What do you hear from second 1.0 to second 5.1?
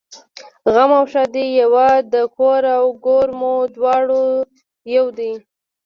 ښادي یوه ده کور او ګور مو دواړه یو